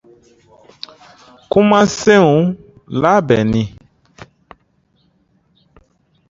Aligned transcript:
Kumasenw 1.49 2.35
labɛnni 3.01 3.63